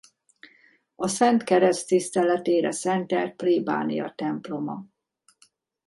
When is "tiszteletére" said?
1.87-2.71